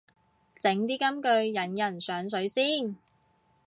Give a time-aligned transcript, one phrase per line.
[0.59, 2.95] 整啲金句引人上水先